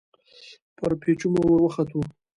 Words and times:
پر 0.77 0.91
پېچومو 1.01 1.41
ور 1.47 1.61
وختو. 1.63 1.99